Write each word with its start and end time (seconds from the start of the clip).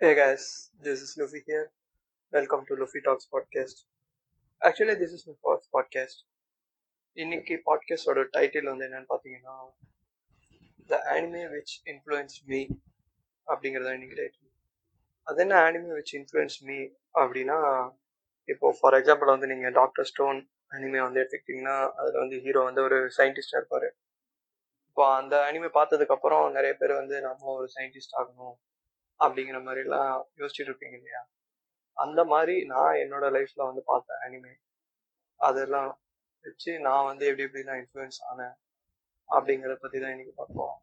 Hey 0.00 0.14
guys, 0.14 0.42
this 0.80 1.00
is 1.02 1.16
Luffy 1.18 1.42
here. 1.44 1.72
Welcome 2.32 2.64
to 2.66 2.74
Luffy 2.74 3.00
Talks 3.00 3.26
podcast. 3.26 3.78
Actually, 4.62 4.94
this 4.94 5.10
is 5.10 5.22
my 5.26 5.34
first 5.44 5.66
podcast. 5.74 6.18
இன்னைக்கு 7.16 7.54
பாட்காஸ்டோட 7.64 8.22
title 8.34 8.68
வந்து 8.70 8.86
என்னன்னு 8.88 9.08
பார்த்தீங்கன்னா 9.12 9.56
the 10.90 11.00
anime 11.14 11.42
which 11.54 11.74
influence 11.92 12.36
me 12.50 12.60
அப்படிங்கிறது 13.46 13.96
இன்னைக்கு 13.98 14.18
title 14.20 14.52
அது 15.26 15.42
என்ன 15.44 15.56
அனிமே 15.64 15.90
விச் 15.98 16.14
இன்ஃப்ளூயன்ஸ் 16.18 16.58
மீ 16.68 16.78
அப்படின்னா 17.22 17.58
இப்போ 18.48 18.70
ஃபார் 18.80 18.98
எக்ஸாம்பிள் 19.00 19.34
வந்து 19.34 19.50
நீங்கள் 19.54 19.76
டாக்டர் 19.80 20.08
ஸ்டோன் 20.12 20.40
அனிமே 20.72 21.02
வந்து 21.06 21.22
எடுத்துக்கிட்டிங்கன்னா 21.22 21.76
அதில் 21.98 22.22
வந்து 22.22 22.38
ஹீரோ 22.46 22.62
வந்து 22.68 22.84
ஒரு 22.88 23.00
சயின்டிஸ்டாக 23.18 23.62
இருப்பார் 23.62 23.88
இப்போ 24.88 25.06
அந்த 25.18 25.36
அனிமே 25.48 25.72
பார்த்ததுக்கப்புறம் 25.80 26.46
நிறைய 26.58 26.74
பேர் 26.82 26.98
வந்து 27.02 27.18
நம்ம 27.28 27.52
ஒரு 27.58 27.68
சயின்டிஸ்ட் 27.76 28.16
ஆகணும் 28.20 28.56
அப்படிங்கிற 29.20 29.58
மாதிரிலாம் 29.66 30.10
யோசிச்சுட்டு 30.40 30.70
இருப்பீங்க 30.70 30.96
இல்லையா? 31.00 31.22
அந்த 31.96 32.20
மாதிரி 32.32 32.54
நான் 32.72 33.00
என்னோட 33.04 33.26
லைஃப்ல 33.36 33.62
வந்து 33.70 33.82
பார்த்தேன் 33.84 34.22
அனிமே 34.26 34.52
அதெல்லாம் 35.40 35.90
வச்சு 36.44 36.72
நான் 36.86 37.08
வந்து 37.10 37.24
எப்படி 37.28 37.46
எப்படிலாம் 37.46 37.80
இன்ஃப்ளூயன்ஸ் 37.82 38.20
ஆனேன் 38.30 38.54
அப்படிங்கிறத 39.30 39.76
பற்றி 39.80 39.98
தான் 40.00 40.14
இன்னைக்கு 40.14 40.34
பார்ப்போம். 40.34 40.76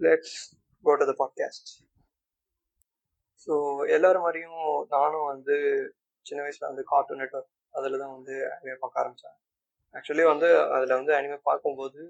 Let's 0.00 0.38
go 0.84 0.92
to 1.00 1.06
the 1.10 1.14
podcast 1.22 1.70
so 3.48 3.52
எல்லாரும் 3.96 4.24
மாதிரியும் 4.26 4.60
நானும் 4.88 5.28
வந்து 5.32 5.54
சின்ன 6.26 6.40
வயசுல 6.44 6.68
வந்து 6.70 6.84
கார்ட்டூன் 6.92 7.20
நெட்ஒர்க் 7.22 7.50
அதில் 7.74 8.00
தான் 8.02 8.14
வந்து 8.16 8.34
அனிமே 8.54 8.74
பார்க்க 8.82 9.02
ஆரம்பித்தேன் 9.02 9.36
ஆக்சுவலி 9.94 10.24
வந்து 10.32 10.48
அதில் 10.76 10.98
வந்து 11.00 11.14
அனிமே 11.18 11.38
பார்க்கும்போது 11.48 12.00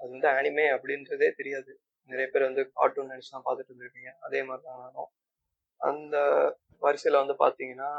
அது 0.00 0.10
வந்து 0.14 0.28
அனிமே 0.38 0.66
அப்படின்றதே 0.76 1.28
தெரியாது. 1.40 1.72
நிறைய 2.10 2.26
பேர் 2.32 2.48
வந்து 2.48 2.62
கார்ட்டூன் 2.76 3.10
நடிச்சு 3.12 3.34
தான் 3.34 3.46
பார்த்துட்டு 3.46 3.72
இருந்திருப்பீங்க. 3.72 4.10
அதே 4.26 4.40
மாதிரி 4.48 4.64
தான் 4.68 4.80
நானும். 4.84 5.10
அந்த 5.80 6.16
வரிசையில் 6.82 7.22
வந்து 7.22 7.36
பார்த்தீங்கன்னா 7.42 7.90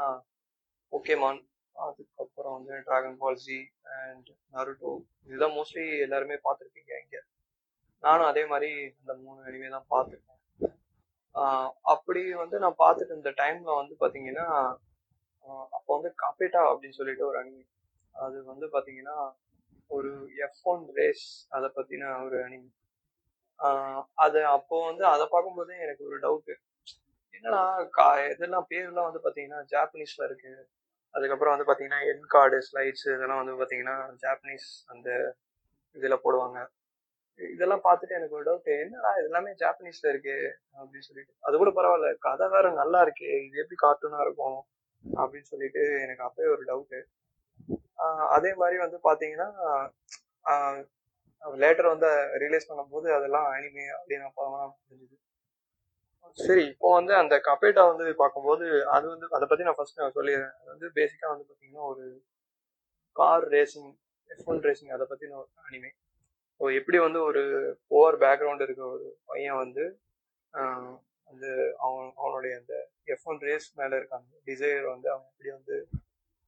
ஓகேமான் 0.92 1.40
அதுக்கப்புறம் 1.76 2.54
வந்து 2.58 2.74
Dragon 2.86 3.18
Ball Z 3.22 3.58
and 3.96 4.28
Naruto 4.54 4.92
இதுதான் 5.28 5.56
மோஸ்ட்லி 5.56 5.84
எல்லாருமே 6.06 6.36
பார்த்துருப்பீங்க 6.46 6.92
இங்கே. 7.02 7.20
நானும் 8.04 8.30
அதே 8.30 8.42
மாதிரி 8.52 8.70
அந்த 9.00 9.12
மூணு 9.22 9.38
அனிமே 9.48 9.68
தான் 9.76 9.88
பார்த்துருக்கேன். 9.94 10.34
அப்படி 11.92 12.22
வந்து 12.42 12.56
நான் 12.64 12.80
பார்த்துட்டு 12.84 13.12
இருந்த 13.14 13.32
டைம்ல 13.42 13.70
வந்து 13.80 13.94
பார்த்தீங்கன்னா 14.02 14.46
அப்போ 15.76 15.90
வந்து 15.96 16.10
கபேட்டா 16.22 16.62
அப்படின்னு 16.70 16.98
சொல்லிட்டு 17.00 17.24
ஒரு 17.28 17.38
அனிமே 17.42 17.64
அது 18.14 18.38
வந்து 18.52 18.66
பார்த்தீங்கன்னா 18.74 19.16
ஒரு 19.90 20.10
எஃப் 20.46 20.64
ஒன் 20.72 20.84
ரேஸ் 20.98 21.26
அதை 21.56 21.68
பற்றின 21.76 22.10
ஒரு 22.24 22.36
அனிமே 22.46 22.70
அது 24.24 24.40
அப்போ 24.56 24.76
வந்து 24.88 25.04
அதை 25.14 25.24
பார்க்கும்போதே 25.32 25.76
எனக்கு 25.84 26.02
ஒரு 26.08 26.18
டவுட்டு 26.24 26.54
என்னடா 27.34 27.62
கா 27.96 28.06
இதெல்லாம் 28.32 28.66
பேர்லாம் 28.70 29.08
வந்து 29.08 29.20
பார்த்தீங்கன்னா 29.24 29.60
ஜாப்பனீஸ்ல 29.72 30.22
இருக்கு. 30.28 30.52
அதுக்கப்புறம் 31.14 31.54
வந்து 31.54 31.66
பார்த்தீங்கன்னா 31.68 32.00
என் 32.10 32.24
கார்டு 32.34 32.58
ஸ்லைட்ஸ் 32.68 33.06
இதெல்லாம் 33.14 33.40
வந்து 33.42 33.54
பார்த்தீங்கன்னா 33.60 33.96
ஜாப்பனீஸ் 34.24 34.68
அந்த 34.92 35.08
இதில் 35.96 36.22
போடுவாங்க. 36.24 36.58
இதெல்லாம் 37.40 37.84
பார்த்துட்டு 37.86 38.16
எனக்கு 38.18 38.36
ஒரு 38.38 38.46
டவுட் 38.48 38.70
என்னடா 38.84 39.10
இதெல்லாமே 39.20 39.50
ஜாப்பனீஸ்ல 39.62 40.06
இருக்கு 40.12 40.36
அப்படின்னு 40.78 41.06
சொல்லிட்டு. 41.08 41.32
அது 41.46 41.54
கூட 41.62 41.70
பரவாயில்ல 41.78 42.10
கதை 42.26 42.48
வேற 42.56 42.66
நல்லா 42.80 43.00
இருக்கு 43.06 43.28
இது 43.46 43.62
எப்படி 43.64 43.78
கார்ட்டூனா 43.84 44.20
இருக்கும் 44.26 44.58
அப்படின்னு 45.04 45.50
சொல்லிட்டு 45.52 45.82
எனக்கு 46.04 46.26
அப்பவே 46.28 46.48
ஒரு 46.54 46.64
டவுட்டு 46.70 47.00
அதே 48.36 48.50
மாதிரி 48.60 48.76
வந்து 48.84 48.98
பார்த்தீங்கன்னா 49.08 49.48
லேட்டர் 51.62 51.92
வந்து 51.92 52.08
ரியலைஸ் 52.42 52.68
பண்ணும்போது 52.70 53.08
அதெல்லாம் 53.16 53.46
அனிமே 53.54 53.86
அப்படின்னு 53.96 54.28
அப்போ 54.28 54.44
புரிஞ்சுது 54.88 55.16
சரி 56.38 56.64
இப்போ 56.72 56.88
வந்து 56.96 57.12
அந்த 57.14 57.34
கபேட்டா 57.46 57.82
வந்து 57.90 58.04
பார்க்கும்போது 58.14 58.64
அது 58.94 59.06
வந்து 59.12 59.26
அதை 59.36 59.46
பற்றி 59.46 59.66
நான் 59.66 59.78
ஃபர்ஸ்ட் 59.78 60.02
நான் 60.02 60.16
சொல்லிடுறேன். 60.18 60.52
அது 60.58 60.68
வந்து 60.74 60.88
பேசிக்காக 60.98 61.30
வந்து 61.32 61.46
பார்த்தீங்கன்னா 61.46 61.84
ஒரு 61.92 62.04
car 63.16 63.46
racing 63.54 63.88
F 64.30 64.48
one 64.50 64.62
racing 64.66 64.92
அதை 64.96 65.06
பற்றின 65.06 65.38
ஒரு 65.42 65.50
அனிமே 65.66 65.90
ஸோ 66.60 66.66
எப்படி 66.78 66.98
வந்து 66.98 67.20
ஒரு 67.28 67.42
ஓவர் 67.90 68.18
பேக்ரவுண்ட் 68.22 68.64
இருக்க 68.66 68.82
ஒரு 68.94 69.06
பையன் 69.24 69.58
வந்து 69.62 69.84
வந்து 71.28 71.50
அவன் 71.84 72.10
அவனுடைய 72.20 72.52
அந்த 72.60 72.74
எஃப் 73.14 73.26
ஒன் 73.26 73.40
ரேஸ் 73.42 73.68
மேலே 73.80 73.94
இருக்க 73.98 74.14
அந்த 74.16 74.36
டிசைர் 74.46 74.86
வந்து 74.94 75.08
அவன் 75.14 75.28
எப்படி 75.30 75.50
வந்து 75.56 75.76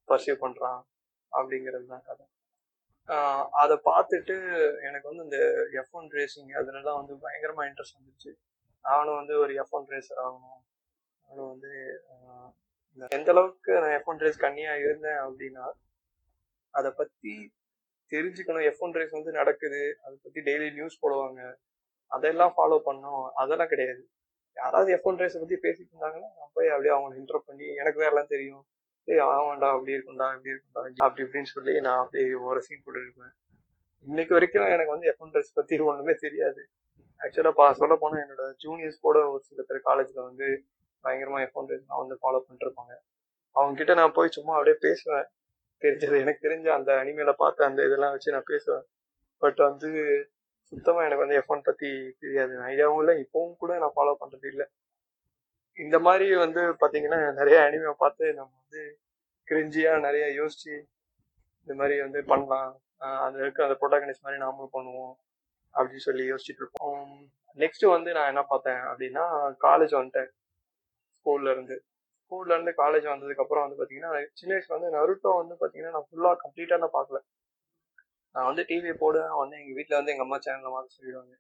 பர்சீவ் 0.08 0.42
பண்ணுறான் 0.44 0.80
அப்படிங்கிறது 1.32 1.86
தான் 1.86 2.06
கதை. 2.06 2.24
அதை 3.50 3.76
பார்த்துட்டு 3.84 4.34
எனக்கு 4.82 5.08
வந்து 5.10 5.24
இந்த 5.24 5.38
எஃப் 5.80 5.94
ஒன் 5.96 6.08
ரேசிங் 6.10 6.50
அதுலலாம் 6.60 6.98
வந்து 7.00 7.14
பயங்கரமாக 7.16 7.68
இன்ட்ரெஸ்ட் 7.68 8.00
வந்துச்சு. 8.00 8.32
நானும் 8.84 9.14
வந்து 9.14 9.38
ஒரு 9.38 9.54
எஃப் 9.54 9.74
ஒன் 9.74 9.88
ரேசர் 9.88 10.20
ஆகணும். 10.24 10.60
நானும் 11.28 11.48
வந்து 11.48 11.70
எந்த 13.10 13.30
அளவுக்கு 13.30 13.72
நான் 13.72 13.90
எஃப் 13.90 14.08
ஒன் 14.08 14.18
ரேஸ் 14.18 14.40
கண்ணியாக 14.40 14.78
இருந்தேன் 14.78 15.20
அப்படின்னா 15.26 15.66
அதை 16.74 16.90
பற்றி 16.90 17.54
தெரிஞ்சுக்கணும். 18.12 18.64
எஃப் 18.64 18.82
ஒன் 18.82 18.92
ரேஸ் 18.92 19.10
வந்து 19.10 19.32
நடக்குது. 19.32 19.98
அதை 20.02 20.18
பற்றி 20.22 20.40
டெய்லி 20.40 20.72
நியூஸ் 20.72 21.06
போடுவாங்க. 21.06 21.54
அதெல்லாம் 22.06 22.54
ஃபாலோ 22.56 22.78
பண்ணோம். 22.84 23.30
அதெல்லாம் 23.34 23.68
கிடையாது. 23.68 24.02
யாராவது 24.56 24.92
எஃப் 24.92 25.06
ஒன் 25.06 25.16
ரேஸை 25.16 25.38
பற்றி 25.38 25.58
பேசிட்டு 25.62 25.92
இருந்தாங்கன்னா 25.94 26.30
நான் 26.38 26.54
போய் 26.54 26.68
அப்படியே 26.68 26.94
அவங்களை 26.96 27.16
இன்டர் 27.16 27.46
பண்ணி 27.46 27.74
எனக்கு 27.74 27.98
தான் 28.00 28.08
எல்லாம் 28.08 28.26
தெரியும். 28.26 28.64
ஏய் 29.08 29.22
ஆமாண்டா 29.26 29.68
அப்படி 29.74 29.92
இருக்கும்டா 29.96 30.26
இப்படி 30.34 30.52
இருக்கும்டா 30.52 30.82
அப்படி 31.06 31.22
இப்படின்னு 31.26 31.52
சொல்லி 31.54 31.72
நான் 31.80 32.00
அப்படியே 32.02 32.34
ஒரு 32.50 32.60
சீன் 32.62 32.82
போட்டுருப்பேன் 32.86 33.32
இன்னைக்கு 34.06 34.32
வரைக்கும் 34.34 34.72
எனக்கு 34.74 34.94
வந்து 34.94 35.08
எஃப்என் 35.10 35.32
ட்ரெஸ் 35.32 35.50
பத்தி 35.54 35.74
பற்றி 35.78 36.14
தெரியாது. 36.26 36.62
ஆக்சுவலாக 37.20 37.54
பா 37.54 37.72
சொல்ல 37.72 37.94
போனா 37.96 38.20
என்னோட 38.24 38.44
ஜூனியர்ஸ் 38.64 39.00
கூட 39.00 39.18
ஒரு 39.30 39.42
சில 39.48 39.62
பேர் 39.62 39.86
காலேஜில் 39.88 40.26
வந்து 40.28 40.46
பயங்கரமாக 41.04 41.44
எஃப் 41.46 41.58
ஒன் 41.58 41.68
நான் 41.88 42.00
வந்து 42.02 42.16
ஃபாலோ 42.22 42.40
பண்ணிருப்பாங்க. 42.46 42.94
அவங்க 43.56 43.74
கிட்ட 43.78 43.94
நான் 43.94 44.12
போய் 44.12 44.34
சும்மா 44.36 44.52
அப்படியே 44.54 44.76
பேசுவேன். 44.80 45.26
தெரிஞ்சது 45.82 46.16
எனக்கு 46.20 46.44
தெரிஞ்ச 46.48 46.68
அந்த 46.78 46.90
அனிமையில 47.02 47.32
பார்த்து 47.32 47.64
அந்த 47.64 47.80
இதெல்லாம் 47.84 48.10
வச்சு 48.10 48.32
நான் 48.32 48.50
பேசுவேன். 48.52 48.84
பட் 49.42 49.60
வந்து 49.68 49.90
சுத்தமாக 50.72 51.06
எனக்கு 51.06 51.24
வந்து 51.24 51.38
எஃப் 51.40 51.52
ஒன் 51.54 51.66
பற்றி 51.68 51.90
தெரியாது. 52.22 52.54
ஐடியாவும் 52.70 52.98
இல்லை 52.98 53.14
இப்போவும் 53.24 53.56
கூட 53.56 53.78
நான் 53.78 53.96
ஃபாலோ 53.96 54.14
பண்ணுறது 54.22 54.48
இல்லை. 54.52 54.66
இந்த 55.84 55.96
மாதிரி 56.06 56.26
வந்து 56.44 56.62
பாத்தீங்கன்னா 56.82 57.18
நிறைய 57.40 57.58
அனிமே 57.66 57.92
பார்த்து 58.02 58.24
நம்ம 58.38 58.52
வந்து 58.62 58.82
கிரிஞ்சியாக 59.48 60.04
நிறைய 60.06 60.24
யோசிச்சு 60.40 60.72
இந்த 61.62 61.72
மாதிரி 61.80 61.96
வந்து 62.06 62.20
பண்ணலாம். 62.30 62.72
அது 63.24 63.36
இருக்க 63.44 63.66
அந்த 63.66 63.76
ப்ரொட்டாகனிஸ்ட் 63.80 64.26
மாதிரி 64.26 64.40
நாமளும் 64.44 64.74
பண்ணுவோம் 64.76 65.14
அப்படின்னு 65.74 66.06
சொல்லி 66.08 66.24
யோசிச்சுட்டு 66.30 66.62
இருப்போம். 66.62 67.04
நெக்ஸ்ட் 67.62 67.86
வந்து 67.96 68.10
நான் 68.16 68.30
என்ன 68.32 68.42
பார்த்தேன் 68.52 68.82
அப்படின்னா 68.90 69.24
காலேஜ் 69.66 69.94
வந்துட்டேன். 69.98 70.30
ஸ்கூல்ல 71.16 71.50
இருந்து. 71.54 71.76
ஸ்கூல்ல 72.22 72.52
இருந்து 72.56 72.72
காலேஜ் 72.82 73.06
வந்ததுக்கு 73.12 73.42
அப்புறம் 73.44 73.64
வந்து 73.64 73.78
பாத்தீங்கன்னா 73.80 74.10
சின்ன 74.40 74.52
வயசுல 74.54 74.76
வந்து 74.78 74.90
நருட்டோ 74.96 75.30
வந்து 75.42 75.54
பாத்தீங்கன்னா 75.62 75.94
நான் 75.96 76.08
ஃபுல்லா 76.08 76.32
கம்ப்ளீட்டா 76.42 76.78
நான் 76.82 76.96
பார்க்கல. 76.98 77.20
நான் 78.34 78.48
வந்து 78.50 78.62
டிவி 78.68 78.92
போடுவேன் 79.02 79.34
வந்து 79.42 79.56
எங்க 79.60 79.72
வீட்டுல 79.78 79.98
வந்து 80.00 80.12
எங்க 80.14 80.24
அம்மா 80.26 80.38
சேனல்ல 80.46 80.70
மாதிரி 80.74 80.94
சொல்லிடுவாங்க. 80.96 81.34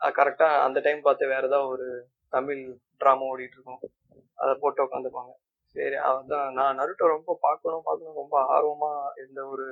கரெக்டா 0.00 0.48
அந்த 0.66 0.78
டைம் 0.86 1.00
பார்த்து 1.06 1.32
வேற 1.34 1.42
ஏதாவது 1.50 1.72
ஒரு 1.74 1.86
தமிழ் 2.32 2.62
ட்ராமா 3.00 3.28
ஓடிட்டு 3.32 3.56
இருக்கும் 3.58 3.82
அதை 4.38 4.52
போட்டு 4.62 4.84
உட்காந்துப்பாங்க 4.86 5.32
சரி 5.74 5.96
அதான் 6.08 6.48
நான் 6.58 6.78
நருட்டோ 6.80 7.06
ரொம்ப 7.14 7.36
பார்க்கணும் 7.46 7.86
பார்க்கணும் 7.88 8.20
ரொம்ப 8.22 8.36
ஆர்வமா 8.54 8.90
இருந்த 9.20 9.40
ஒரு 9.52 9.66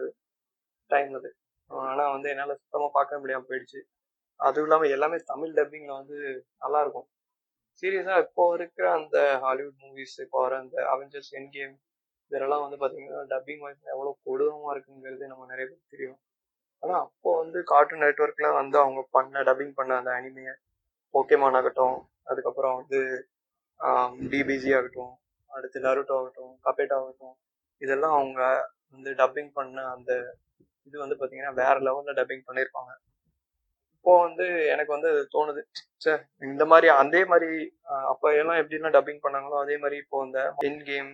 டைம் 0.91 1.13
அது. 1.19 1.31
ஆனா 1.71 2.05
வந்து 2.15 2.29
என்னால 2.33 2.55
சுத்தமா 2.61 2.89
பார்க்க 2.99 3.21
முடியாம 3.23 3.47
போயிடுச்சு. 3.49 3.81
அதுவும் 4.41 4.67
இல்லாம 4.67 4.89
எல்லாமே 4.97 5.19
தமிழ் 5.33 5.57
டப்பிங்ல 5.59 5.93
வந்து 6.01 6.19
நல்லா 6.63 6.81
இருக்கும் 6.85 7.09
சீரியஸா 7.83 8.15
இப்போ 8.25 8.45
இருக்கிற 8.59 8.87
அந்த 8.99 9.17
ஹாலிவுட் 9.45 9.81
மூவிஸ் 9.83 10.17
இப்போ 10.25 10.39
வர 10.45 10.55
அந்த 10.63 10.77
அவெஞ்சர்ஸ் 10.93 11.33
என் 11.39 11.51
கேம் 11.51 11.75
இதெல்லாம் 12.31 12.65
வந்து 12.65 12.79
பாத்தீங்கன்னா 12.83 13.21
டப்பிங் 13.33 13.63
வாய்ஸ் 13.65 13.91
எவ்வளவு 13.93 14.17
கொடூரமா 14.27 14.71
இருக்குங்கிறது 14.75 15.27
நம்ம 15.27 15.47
நிறைய 15.47 15.67
பேர் 15.71 15.93
தெரியும். 15.95 16.19
ஆனா 16.83 16.95
அப்போ 17.07 17.31
வந்து 17.43 17.59
கார்ட்டூன் 17.65 18.05
நெட்ஒர்க்ல 18.05 18.49
வந்து 18.61 18.77
அவங்க 18.79 19.01
பண்ண 19.11 19.43
டப்பிங் 19.49 19.75
பண்ண 19.75 19.93
அந்த 19.97 20.11
அனிமைய 20.19 20.51
போக்கேமான் 21.15 21.59
ஆகட்டும் 21.61 21.97
அதுக்கப்புறம் 22.29 22.77
வந்து 22.81 23.01
டிபிஜி 24.33 24.71
ஆகட்டும் 24.79 25.15
அடுத்து 25.51 25.79
நருட்டோ 25.81 26.17
ஆகட்டும் 26.21 26.55
கபேட்டா 26.67 26.97
ஆகட்டும் 27.01 27.37
இதெல்லாம் 27.83 28.17
அவங்க 28.19 28.41
வந்து 28.95 29.11
டப்பிங் 29.21 29.53
பண்ண 29.53 29.85
அந்த 29.97 30.13
இது 30.89 30.97
வந்து 31.05 31.17
பார்த்தீங்கன்னா 31.17 31.55
வேற 31.63 31.75
லெவலில் 31.87 32.19
டப்பிங் 32.21 32.47
பண்ணியிருப்பாங்க 32.49 32.93
இப்போ 33.97 34.13
வந்து 34.27 34.45
எனக்கு 34.73 34.93
வந்து 34.97 35.11
தோணுது. 35.33 35.63
சார் 35.97 36.21
இந்த 36.49 36.65
மாதிரி 36.65 36.89
அதே 37.01 37.21
மாதிரி 37.25 37.49
அப்போ 38.13 38.29
எல்லாம் 38.41 38.59
எப்படிலாம் 38.61 38.95
டப்பிங் 38.97 39.23
பண்ணாங்களோ 39.25 39.57
அதே 39.65 39.77
மாதிரி 39.83 39.97
இப்போ 40.03 40.19
இந்த 40.27 40.41
இன் 40.69 40.83
கேம் 40.89 41.11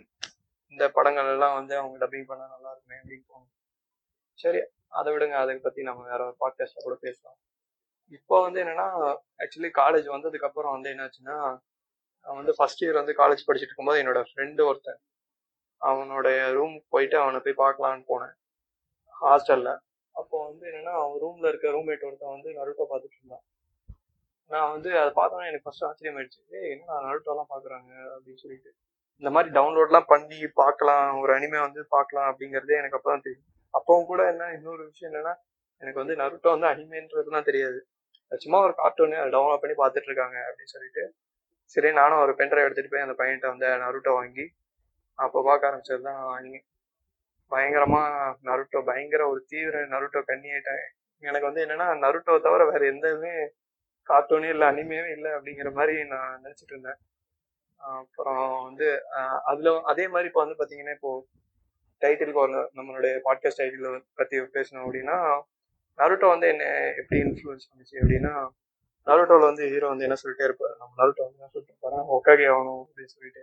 இந்த 0.73 0.85
படங்கள் 0.97 1.31
எல்லாம் 1.35 1.57
வந்து 1.59 1.75
அவங்க 1.81 1.97
டப்பிங் 2.03 2.29
பண்ண 2.31 2.43
நல்லா 2.55 2.71
இருக்குமே 2.73 2.99
அப்படின்னு 3.01 3.27
தோணுது. 3.31 3.51
சரி 4.39 4.61
அதை 4.99 5.09
விடுங்க. 5.15 5.37
அதை 5.45 5.55
பற்றி 5.67 5.83
நம்ம 5.89 6.05
வேற 6.13 6.21
ஒரு 6.29 6.37
பாட்காஸ்ட்டில் 6.43 6.87
கூட 6.87 6.97
பேசலாம் 7.07 7.39
இப்போ 8.11 8.41
வந்து 8.43 8.65
என்னன்னா 8.65 8.87
ஆக்சுவலி 9.43 9.71
காலேஜ் 9.79 10.07
வந்ததுக்கு 10.07 10.45
அப்புறம் 10.45 10.73
வந்து 10.73 10.91
என்னாச்சுன்னா 10.91 11.37
நான் 12.27 12.37
வந்து 12.37 12.53
ஃபர்ஸ்ட் 12.57 12.83
இயர் 12.85 13.01
வந்து 13.01 13.13
காலேஜ் 13.13 13.47
படிச்சுட்டு 13.47 13.71
இருக்கும்போது 13.71 14.01
என்னோட 14.03 14.25
ஃப்ரெண்டு 14.29 14.63
ஒருத்தன் 14.65 15.01
அவனுடைய 15.79 16.51
ரூம் 16.51 16.83
போயிட்டு 16.89 17.19
அவனை 17.19 17.41
போய் 17.41 17.63
பார்க்கலான்னு 17.65 18.05
போனேன். 18.09 18.35
ஹாஸ்டல்ல 19.23 19.79
அப்போ 20.13 20.45
வந்து 20.45 20.65
என்னன்னா 20.71 20.93
அவன் 20.93 21.21
ரூம்ல 21.21 21.49
இருக்க 21.49 21.69
ரூம்மேட் 21.69 22.05
ஒருத்தன் 22.05 22.35
வந்து 22.37 22.51
நருட்டோ 22.51 22.85
பார்த்துட்டு 22.91 23.19
இருந்தான். 23.21 23.45
நான் 24.47 24.71
வந்து 24.71 24.99
அதை 24.99 25.11
பார்த்தோன்னா 25.15 25.47
எனக்கு 25.47 25.63
ஃபர்ஸ்ட் 25.63 25.85
ஆச்சரியமாயிடுச்சு. 25.85 26.41
ஏய் 26.51 26.71
என்ன 26.71 27.01
நருட்டோலாம் 27.01 27.51
பார்க்குறாங்க? 27.55 27.93
அப்படின்னு 28.15 28.35
சொல்லிட்டு. 28.35 28.71
இந்த 29.17 29.31
மாதிரி 29.31 29.55
டவுன்லோட்லாம் 29.55 30.07
பண்ணி 30.07 30.47
பார்க்கலாம். 30.55 31.21
ஒரு 31.21 31.39
அனிமே 31.39 31.61
வந்து 31.61 31.87
பார்க்கலாம் 31.89 32.29
அப்படிங்கிறதே 32.31 32.77
எனக்கு 32.77 32.99
அப்பதான் 32.99 33.21
தெரியும். 33.21 33.49
அப்பவும் 33.75 34.05
கூட 34.05 34.27
என்ன 34.29 34.53
இன்னொரு 34.53 34.85
விஷயம் 34.85 35.13
என்னன்னா 35.13 35.35
எனக்கு 35.79 36.03
வந்து 36.03 36.15
நருட்டோ 36.17 36.49
வந்து 36.57 36.69
அனிமேன்றதுலாம் 36.73 37.43
தெரியாது. 37.43 37.87
சும்மா 38.43 38.59
ஒரு 38.67 38.75
கார்ட்டூனு 38.81 39.17
டவுன்லோட் 39.35 39.63
பண்ணி 39.63 39.75
பார்த்துட்டு 39.81 40.09
இருக்காங்க 40.11 40.37
அப்படின்னு 40.49 40.75
சொல்லிட்டு. 40.75 41.03
சரி 41.77 41.91
நானும் 42.01 42.23
ஒரு 42.25 42.33
பென்ட்ரைவ் 42.41 42.67
எடுத்துகிட்டு 42.67 42.95
போய் 42.95 43.07
அந்த 43.07 43.17
பையன்கிட்ட 43.21 43.49
வந்து 43.55 43.69
நருட்டோ 43.85 44.13
வாங்கி 44.21 44.45
அப்போ 45.19 45.39
பார்க்க 45.49 45.69
ஆரம்பிச்சது 45.71 46.07
தான் 46.09 46.23
வாங்கி. 46.33 46.59
பயங்கரமாக 47.53 48.37
நருட்டோ 48.49 48.79
பயங்கர 48.91 49.23
ஒரு 49.33 49.41
தீவிர 49.51 49.83
நருட்டோ 49.95 50.21
கண்ணி 50.31 50.49
ஆயிட்டேன் 50.55 50.85
எனக்கு 51.23 51.49
வந்து 51.49 51.65
என்னன்னா 51.65 51.87
நருட்டோ 52.05 52.35
தவிர 52.47 52.63
வேற 52.71 52.83
எந்தவுமே 52.93 53.35
கார்ட்டூனே 54.09 54.49
இல்லை 54.55 54.67
அனிமையும் 54.73 55.11
இல்லை 55.17 55.31
அப்படிங்கிற 55.37 55.71
மாதிரி 55.79 55.95
நான் 56.13 56.41
நினச்சிட்டு 56.45 56.75
இருந்தேன். 56.75 56.99
அப்புறம் 57.81 58.43
வந்து 58.67 58.87
அதில் 59.51 59.71
அதே 59.93 60.05
மாதிரி 60.13 60.29
இப்போ 60.31 60.43
வந்து 60.45 60.57
பார்த்தீங்கன்னா 60.59 60.95
இப்போ 60.99 61.13
டைட்டிலுக்கு 62.03 62.45
நம்மளுடைய 62.79 63.15
பாட்காஸ்ட் 63.27 63.61
டைட்டில் 63.63 63.89
பற்றி 64.21 64.37
பேசணும் 64.57 64.85
அப்படின்னா 64.85 65.17
நருட்டோ 65.99 66.29
வந்து 66.35 66.47
என்ன 66.53 66.65
எப்படி 67.01 67.19
இன்ஃப்ளூயன்ஸ் 67.27 67.69
பண்ணுச்சு 67.71 67.97
அப்படின்னா 68.03 68.33
நருட்டோல 69.07 69.45
வந்து 69.51 69.65
ஹீரோ 69.73 69.87
வந்து 69.93 70.07
என்ன 70.07 70.17
சொல்லிட்டே 70.23 70.47
இருப்பாரு? 70.49 70.75
நம்ம 70.81 70.93
நருட்டோ 71.01 71.23
வந்து 71.27 71.39
என்ன 71.41 71.51
சொல்லிட்டு 71.53 71.75
இருப்பாரு 71.75 71.99
ஒக்காகே 72.17 72.47
ஆகணும் 72.55 72.81
அப்படின்னு 72.85 73.13
சொல்லிட்டு. 73.17 73.43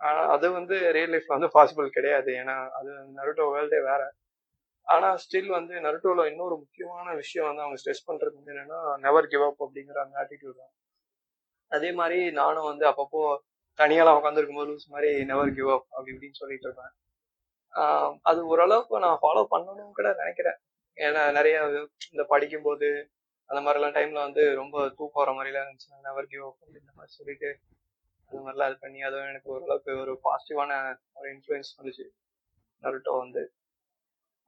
ஆனா 0.00 0.20
அது 0.34 0.46
வந்து 0.58 0.76
ரியல் 0.96 1.12
லைஃப்ல 1.14 1.36
வந்து 1.36 1.50
பாசிபிள் 1.56 1.88
கிடையாது. 1.96 2.30
ஏன்னா 2.42 2.56
அது 2.78 2.90
நருட்டோ 3.18 3.46
வேர்ல்டே 3.54 3.80
வேற. 3.90 4.02
ஆனா 4.86 5.08
ஸ்டில் 5.24 5.50
வந்து 5.56 5.74
நருட்டோல 5.86 6.24
இன்னொரு 6.32 6.54
முக்கியமான 6.62 7.06
விஷயம் 7.22 7.48
வந்து 7.48 7.64
அவங்க 7.64 7.78
ஸ்ட்ரெஸ் 7.80 8.06
பண்றது 8.08 8.34
வந்து 8.38 8.52
என்னன்னா 8.54 8.78
நெவர் 9.06 9.30
கிவ் 9.32 9.44
அப் 9.48 9.64
அப்படிங்கிற 9.66 9.98
அந்த 10.04 10.16
ஆட்டிடியூட் 10.22 10.60
தான். 10.62 10.72
அதே 11.72 11.90
மாதிரி 12.00 12.18
நானும் 12.40 12.68
வந்து 12.70 12.84
அப்பப்போ 12.90 13.22
தனியாலாம் 13.78 14.18
உட்காந்துருக்கும் 14.20 14.60
போது 14.60 14.70
லூஸ் 14.70 14.88
மாதிரி 14.94 15.10
நெவர் 15.30 15.52
கிவ் 15.58 15.72
அப் 15.74 15.86
அப்படி 15.96 16.12
இப்படின்னு 16.14 16.40
சொல்லிட்டு 16.42 16.66
இருப்பேன். 16.68 16.92
அது 18.30 18.40
ஓரளவுக்கு 18.52 19.04
நான் 19.06 19.20
ஃபாலோ 19.24 19.42
பண்ணணும்னு 19.52 19.92
கூட 19.98 20.10
நினைக்கிறேன். 20.22 20.58
ஏன்னா 20.98 21.32
நிறைய 21.32 21.56
இந்த 22.12 22.24
படிக்கும்போது 22.24 22.88
அந்த 23.50 23.60
மாதிரிலாம் 23.60 23.96
டைம்ல 23.96 24.12
வந்து 24.12 24.54
ரொம்ப 24.54 24.76
தூக்கம் 24.96 25.20
வர 25.24 25.30
மாதிரிலாம் 25.32 25.66
இருந்துச்சு. 25.66 26.02
நெவர் 26.02 26.26
கிவ் 26.26 26.44
அப் 26.44 26.58
அப்படின்ற 26.62 26.92
மாதிரி 26.94 27.12
சொல்லிட்டு 27.12 27.50
அது 28.30 28.40
மாதிரிலாம் 28.40 28.70
இது 28.70 28.78
பண்ணி 28.80 29.00
அதுவும் 29.02 29.28
எனக்கு 29.28 29.50
ஓரளவுக்கு 29.50 29.98
ஒரு 29.98 30.20
பாசிட்டிவான 30.24 30.72
ஒரு 31.14 31.28
இன்ஃப்ளூயன்ஸ் 31.34 31.70
வந்துச்சு. 31.78 32.06
நருட்டோ 32.82 33.18
வந்து. 33.18 33.42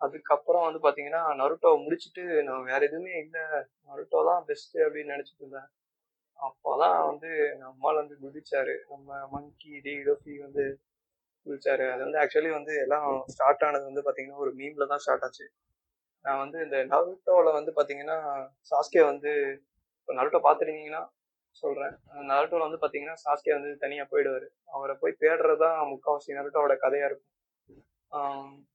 அதுக்கப்புறம் 0.01 0.67
வந்து 0.67 0.81
பாத்தீங்கன்னா 0.81 1.23
நருட்டோ 1.41 1.71
முடிச்சுட்டு 1.77 2.43
நான் 2.43 2.65
வேற 2.65 2.81
எதுவுமே 2.87 3.19
இல்லை. 3.19 3.45
நருட்டோ 3.89 4.25
தான் 4.25 4.45
பெஸ்ட் 4.45 4.77
அப்படின்னு 4.77 5.15
நினைச்சிட்டு 5.15 5.43
இருந்தேன். 5.45 5.69
அப்போதான் 6.39 7.07
வந்து 7.07 7.31
நம்மால் 7.59 7.95
வந்து 7.95 8.17
குதிச்சாரு. 8.23 8.75
நம்ம 8.89 9.29
மங்கி 9.29 9.81
டி 9.81 9.95
டோஃபி 9.99 10.39
வந்து 10.39 10.65
குதிச்சாரு. 11.47 11.85
அது 11.93 12.03
வந்து 12.07 12.19
ஆக்சுவலி 12.19 12.51
வந்து 12.51 12.75
எல்லாம் 12.81 13.09
ஸ்டார்ட் 13.27 13.65
ஆனது 13.65 13.85
வந்து 13.85 14.05
பாத்தீங்கன்னா 14.07 14.37
ஒரு 14.37 14.53
மீம்ல 14.55 14.87
தான் 14.87 14.99
ஸ்டார்ட் 14.99 15.23
ஆச்சு. 15.23 15.47
நான் 16.25 16.41
வந்து 16.43 16.59
இந்த 16.67 16.77
நருட்டோவில் 16.93 17.57
வந்து 17.59 17.73
பார்த்தீங்கன்னா 17.77 18.19
சாஸ்கே 18.71 19.03
வந்து 19.11 19.31
இப்போ 19.99 20.13
நருட்டோ 20.19 20.41
பார்த்துருந்தீங்கன்னா 20.47 21.03
சொல்கிறேன் 21.63 21.95
நருட்டோவில் 22.31 22.67
வந்து 22.67 22.81
பார்த்தீங்கன்னா 22.83 23.17
சாஸ்கே 23.25 23.53
வந்து 23.57 23.71
தனியாக 23.85 24.11
போயிடுவார். 24.13 24.47
அவரை 24.77 24.95
போய் 25.01 25.21
தேடுறதுதான் 25.23 25.79
முக்கால்வாசி 25.93 26.37
நருட்டோட 26.39 26.75
கதையாக 26.85 27.09
இருக்கும். 27.11 27.29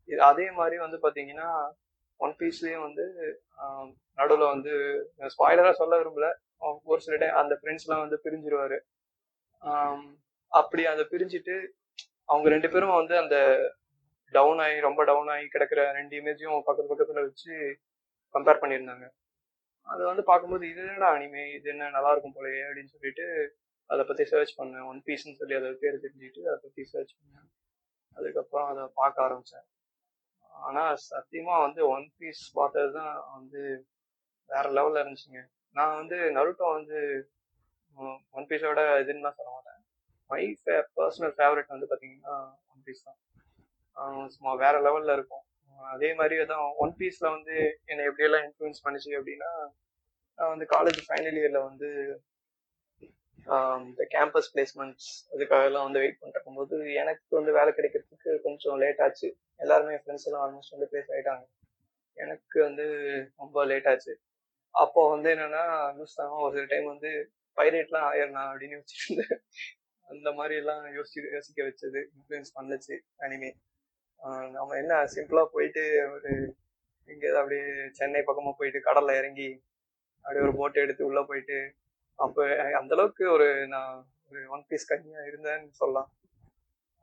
இது 0.09 0.21
அதே 0.31 0.47
மாதிரி 0.59 0.77
வந்து 0.85 0.97
பார்த்தீங்கன்னா 1.05 1.47
ஒன் 2.19 2.35
பீஸ்லேயும் 2.39 2.85
வந்து 2.87 3.05
நடுவில் 4.17 4.51
வந்து 4.53 4.73
ஸ்பாய்லராக 5.35 5.75
சொல்ல 5.81 5.95
விரும்பல. 6.01 6.27
ஒரு 6.91 6.99
சில 7.05 7.15
டைம் 7.21 7.39
அந்த 7.41 7.53
ஃப்ரெண்ட்ஸ்லாம் 7.59 8.03
வந்து 8.03 8.17
பிரிஞ்சிருவாரு. 8.25 8.77
அப்படி 10.51 10.83
அதை 10.91 11.03
பிரிஞ்சுட்டு 11.13 11.55
அவங்க 12.31 12.47
ரெண்டு 12.53 12.69
பேரும் 12.73 12.97
வந்து 12.99 13.15
அந்த 13.23 13.37
டவுன் 14.37 14.61
ஆகி 14.65 14.77
ரொம்ப 14.87 15.01
டவுன் 15.09 15.29
ஆகி 15.33 15.45
கிடக்கிற 15.53 15.81
ரெண்டு 15.97 16.15
இமேஜையும் 16.21 16.65
பக்கத்து 16.67 16.91
பக்கத்துல 16.91 17.23
வச்சு 17.27 17.53
கம்பேர் 18.35 18.61
பண்ணியிருந்தாங்க. 18.61 19.05
அது 19.87 20.01
வந்து 20.11 20.23
பார்க்கும்போது 20.29 20.65
இது 20.71 20.81
என்னடா 20.85 21.09
அனிமே 21.15 21.43
இது 21.57 21.67
என்ன 21.73 21.89
நல்லா 21.95 22.11
இருக்கும் 22.13 22.35
போலயே 22.37 22.61
அப்படின்னு 22.67 22.93
சொல்லிட்டு 22.95 23.25
அதை 23.89 24.03
பத்தி 24.09 24.23
சர்ச் 24.31 24.53
பண்ணேன். 24.59 24.85
ஒன் 24.91 25.01
பீஸ்ன்னு 25.07 25.39
சொல்லி 25.41 25.55
அதை 25.59 25.69
பேர் 25.83 26.03
தெரிஞ்சுட்டு 26.05 26.41
அதை 26.49 26.57
பத்தி 26.65 26.83
சர்ச் 26.93 27.13
பண்ணேன். 27.19 27.47
அதுக்கப்புறம் 28.17 28.67
அதை 28.71 28.83
பார்க்க 28.99 29.25
ஆரம்பிச்சேன். 29.27 29.67
ஆனா 30.67 30.83
சத்தியமா 31.09 31.55
வந்து 31.65 31.81
ஒன் 31.95 32.07
பீஸ் 32.19 32.43
பார்த்தது 32.59 32.91
தான் 32.99 33.15
வந்து 33.35 33.61
வேற 34.49 34.65
லெவல்ல 34.77 35.01
இருந்துச்சுங்க. 35.03 35.41
நான் 35.77 35.97
வந்து 36.01 36.17
நருட்டோ 36.37 36.67
வந்து 36.77 36.97
ஒன் 38.37 38.47
பீஸோட 38.49 38.81
இதுன்னு 39.03 39.25
தான் 39.27 39.37
சொல்ல 39.39 39.51
மாட்டேன். 39.55 39.79
மை 40.29 40.43
பர்சனல் 40.97 41.35
ஃபேவரட் 41.37 41.73
வந்து 41.75 41.89
பார்த்தீங்கன்னா 41.91 42.35
ஒன் 42.73 42.83
பீஸ் 42.87 43.05
தான். 43.07 43.19
சும்மா 44.35 44.53
வேற 44.63 44.75
லெவல்ல 44.87 45.15
இருக்கும். 45.17 45.43
அதே 45.95 46.09
மாதிரி 46.19 46.35
தான் 46.51 46.65
ஒன் 46.83 46.93
பீஸ்ல 46.99 47.25
வந்து 47.35 47.55
என்னை 47.91 48.03
எப்படியெல்லாம் 48.09 48.45
இன்ஃப்ளூயன்ஸ் 48.47 48.83
பண்ணுச்சு 48.85 49.11
அப்படின்னா 49.19 49.51
நான் 50.39 50.51
வந்து 50.53 50.65
காலேஜ் 50.75 50.99
ஃபைனல் 51.07 51.37
இயர்ல 51.41 51.59
வந்து 51.69 51.89
இந்த 53.87 54.03
கேம்பஸ் 54.13 54.49
பிளேஸ்மெண்ட்ஸ் 54.53 55.09
அதுக்காக 55.33 55.67
எல்லாம் 55.69 55.85
வந்து 55.87 56.01
வெயிட் 56.03 56.17
பண்ணிட்டு 56.19 56.39
இருக்கும்போது 56.39 56.75
எனக்கு 57.01 57.37
வந்து 57.39 57.51
வேலை 57.57 57.71
கிடைக்கிறதுக்கு 57.77 58.31
கொஞ்சம் 58.45 58.79
லேட் 58.83 59.01
ஆச்சு. 59.05 59.27
எல்லாருமே 59.63 59.99
ஃப்ரெண்ட்ஸ் 60.01 60.25
எல்லாம் 60.27 60.43
ஆல்மோஸ்ட் 60.45 60.75
வந்து 60.75 60.87
பேச 60.95 61.05
ஆயிட்டாங்க 61.15 61.45
எனக்கு 62.17 62.57
வந்து 62.67 62.85
ரொம்ப 63.41 63.65
லேட் 63.71 63.89
ஆச்சு. 63.91 64.13
அப்போ 64.75 65.01
வந்து 65.13 65.29
என்னன்னா 65.35 65.63
நியூஸ்தான் 65.97 66.33
ஒரு 66.45 66.53
சில 66.55 66.65
டைம் 66.73 66.87
வந்து 66.93 67.11
பைரேட்லாம் 67.57 68.07
ஆயிடுனா 68.11 68.43
அப்படின்னு 68.51 68.77
யோசிச்சுட்டு 68.77 69.07
இருந்தேன். 69.09 69.41
அந்த 70.07 70.29
மாதிரி 70.39 70.55
எல்லாம் 70.61 70.83
யோசிச்சு 70.97 71.21
யோசிக்க 71.37 71.59
வச்சது 71.69 72.01
இன்ஃப்ளூயன்ஸ் 72.15 72.55
பண்ணுச்சு 72.57 72.95
அனிமே 73.25 73.51
நம்ம 74.55 74.75
என்ன 74.81 74.93
சிம்பிளா 75.13 75.43
போயிட்டு 75.55 75.81
ஒரு 76.13 76.31
எங்கேயாவது 77.09 77.39
அப்படியே 77.41 77.65
சென்னை 77.91 78.21
பக்கமா 78.21 78.51
போயிட்டு 78.59 78.79
கடல்ல 78.87 79.17
இறங்கி 79.19 79.49
அப்படியே 80.25 80.43
ஒரு 80.45 80.53
போட்டை 80.59 80.79
எடுத்து 80.83 81.03
உள்ள 81.09 81.21
போயிட்டு 81.23 81.57
அப்போ 82.19 82.43
அந்த 82.79 82.91
அளவுக்கு 82.95 83.23
ஒரு 83.31 83.47
நான் 83.67 83.93
ஒரு 84.29 84.39
ஒன் 84.49 84.63
பீஸ் 84.67 84.89
கம்மியாக 84.91 85.29
இருந்தேன்னு 85.29 85.69
சொல்லலாம். 85.81 86.09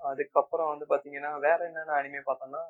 அதுக்கப்புறம் 0.00 0.70
வந்து 0.72 0.86
பாத்தீங்கன்னா 0.92 1.30
வேற 1.46 1.58
என்னென்ன 1.68 1.96
அனிமே 2.00 2.22
பார்த்தோன்னா 2.30 2.62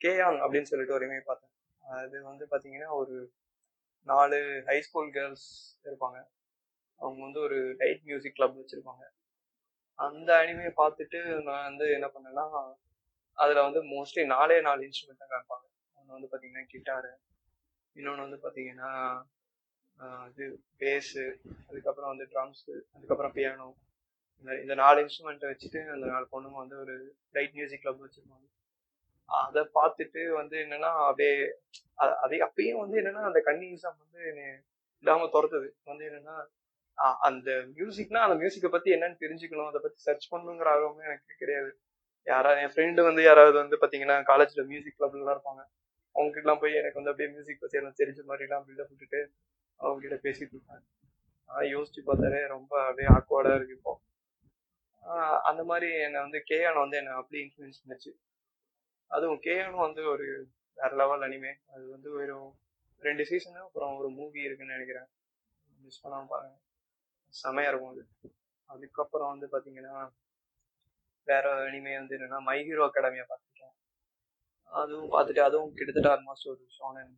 கேயான் 0.00 0.38
அப்படின்னு 0.44 0.70
சொல்லிட்டு 0.70 0.96
ஒரு 0.96 1.06
இனிமே 1.06 1.22
பார்த்தேன். 1.30 1.52
அது 1.84 2.16
வந்து 2.22 2.44
பாத்தீங்கன்னா 2.50 2.90
ஒரு 3.00 3.14
நாலு 4.06 4.38
ஹை 4.68 4.78
ஸ்கூல் 4.80 5.10
கேர்ள்ஸ் 5.10 5.48
இருப்பாங்க. 5.86 6.18
அவங்க 7.00 7.20
வந்து 7.22 7.40
ஒரு 7.40 7.58
லைட் 7.80 8.04
மியூசிக் 8.04 8.36
கிளப் 8.38 8.58
வச்சிருப்பாங்க. 8.60 9.04
அந்த 9.98 10.30
அனிமையை 10.42 10.72
பார்த்துட்டு 10.82 11.20
நான் 11.48 11.66
வந்து 11.68 11.86
என்ன 11.90 12.06
பண்ணேன்னா 12.14 12.46
அதில் 13.38 13.64
வந்து 13.66 13.80
மோஸ்ட்லி 13.92 14.22
நாலே 14.34 14.56
நாலு 14.68 14.80
இன்ஸ்ட்ருமெண்ட் 14.88 15.22
தான் 15.22 15.32
காமிப்பாங்க. 15.32 15.66
ஒன்று 15.98 16.16
வந்து 16.16 16.30
பார்த்தீங்கன்னா 16.32 16.64
கிட்டாரு 16.74 17.12
இன்னொன்று 17.96 18.26
வந்து 18.26 18.40
பார்த்தீங்கன்னா 18.44 18.90
இது 20.30 20.44
பேஸு 20.80 21.24
அதுக்கப்புறம் 21.68 22.12
வந்து 22.12 22.26
ட்ரம்ஸு 22.32 22.72
அதுக்கப்புறம் 22.94 23.34
பியானோ 23.38 23.68
இந்த 24.40 24.52
இந்த 24.62 24.74
நாலு 24.82 25.02
இன்ஸ்ட்ருமெண்ட்டை 25.04 25.50
வச்சுட்டு 25.50 25.80
அந்த 25.94 26.06
நாலு 26.12 26.26
பொண்ணுங்க 26.32 26.58
வந்து 26.62 26.76
ஒரு 26.84 26.94
லைட் 27.36 27.54
மியூசிக் 27.58 27.82
கிளப் 27.84 28.02
வச்சுருப்பாங்க. 28.04 28.46
அதை 29.28 29.62
பார்த்துட்டு 29.76 30.22
வந்து 30.38 30.56
என்னன்னா 30.64 30.90
அப்படியே 31.08 31.34
அதே 32.24 32.38
அப்பயும் 32.46 32.80
வந்து 32.82 32.96
என்னன்னா 33.02 33.22
அந்த 33.30 33.40
கன்னியூஸம் 33.48 34.00
வந்து 34.02 34.22
இல்லாம 35.04 35.28
துரத்துது. 35.36 35.68
வந்து 35.90 36.04
என்னன்னா 36.10 36.36
அந்த 37.28 37.50
மியூசிக்னா 37.76 38.20
அந்த 38.26 38.36
மியூசிக்கை 38.42 38.70
பத்தி 38.74 38.90
என்னன்னு 38.96 39.22
தெரிஞ்சுக்கணும். 39.24 39.70
அதை 39.70 39.80
பத்தி 39.84 39.98
சர்ச் 40.06 40.26
பண்ணுங்கிற 40.32 40.68
ஆர்வமே 40.74 41.06
எனக்கு 41.10 41.40
கிடையாது. 41.42 41.70
யாராவது 42.24 42.60
என் 42.60 42.74
ஃப்ரெண்டு 42.74 43.02
வந்து 43.02 43.22
யாராவது 43.22 43.56
வந்து 43.56 43.76
பாத்தீங்கன்னா 43.80 44.16
காலேஜ்ல 44.30 44.66
மியூசிக் 44.66 44.98
கிளப்லாம் 44.98 45.34
இருப்பாங்க. 45.34 45.62
அவங்க 46.16 46.38
எல்லாம் 46.38 46.58
போய் 46.58 46.74
எனக்கு 46.80 46.98
வந்து 47.00 47.10
அப்படியே 47.10 47.34
மியூசிக் 47.34 47.60
பத்தி 47.60 47.78
எல்லாம் 47.78 47.98
தெரிஞ்ச 47.98 48.20
மாதிரி 48.24 48.48
எல்லாம் 48.48 48.64
பில்டப் 48.66 48.90
விட்டுட்டு 48.90 49.20
அவங்க 49.80 50.00
கிட்ட 50.02 50.16
பேசிட்டு 50.28 50.54
இருப்பேன். 50.56 50.82
ஆனா 51.44 51.60
யோசிச்சு 51.68 52.00
பார்த்தாலே 52.04 52.46
ரொம்ப 52.46 52.72
அப்படியே 52.84 53.08
ஆக்வர்டா 53.18 53.54
இருக்கு 53.54 53.74
இப்போ. 53.74 53.92
அந்த 55.42 55.64
மாதிரி 55.64 55.88
என்னை 56.00 56.20
வந்து 56.20 56.38
கேயான் 56.50 56.78
வந்து 56.78 56.96
என்னை 56.96 57.12
அப்படியே 57.12 57.42
இன்ஃபுளுன்ஸ் 57.44 57.80
பண்ணிச்சு. 57.82 58.12
அதுவும் 59.10 59.40
கேயானும் 59.46 59.84
வந்து 59.86 60.02
ஒரு 60.08 60.26
வேற 60.78 60.90
லெவல் 60.96 61.24
அனிமே 61.28 61.52
அது 61.74 61.84
வந்து 61.90 62.08
ஒரு 62.12 62.36
ரெண்டு 63.02 63.22
சீசனு 63.30 63.58
அப்புறம் 63.66 63.98
ஒரு 63.98 64.08
மூவி 64.10 64.40
இருக்குன்னு 64.40 64.72
நினைக்கிறேன். 64.72 65.08
மிஸ் 65.82 66.00
பண்ணாமல் 66.00 66.30
பாருங்க. 66.32 66.56
செமையா 67.34 67.68
இருக்கும் 67.68 67.92
அது. 67.92 68.04
அதுக்கப்புறம் 68.66 69.32
வந்து 69.32 69.46
பாத்தீங்கன்னா 69.54 69.96
வேற 71.28 71.46
இனிமே 71.68 71.92
வந்து 72.00 72.16
என்னன்னா 72.16 72.38
மை 72.48 72.58
ஹீரோ 72.68 72.84
அகாடமியா 72.88 73.24
பார்த்துருக்கேன் 73.30 73.74
அதுவும் 74.72 75.10
பார்த்துட்டு 75.14 75.42
அதுவும் 75.48 75.74
கிட்டத்தட்ட 75.78 76.10
ஆல்மோஸ்ட் 76.14 76.50
ஒரு 76.52 76.62
ஷோனன் 76.78 77.12